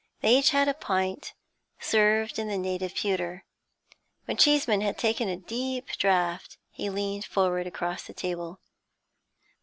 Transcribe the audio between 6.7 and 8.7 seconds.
he leaned forward across the table.